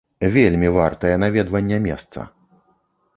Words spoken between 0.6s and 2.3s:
вартае наведвання месца.